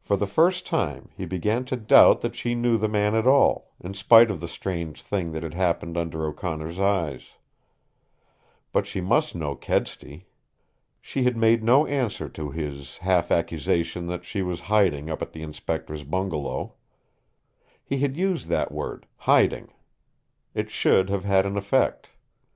[0.00, 3.70] For the first time he began to doubt that she knew the man at all,
[3.78, 7.22] in spite of the strange thing that had happened under O'Connor's eyes.
[8.72, 10.26] But she must know Kedsty.
[11.00, 15.30] She had made no answer to his half accusation that she was hiding up at
[15.32, 16.74] the Inspector's bungalow.
[17.84, 19.72] He had used that word "hiding."
[20.54, 22.10] It should have had an effect.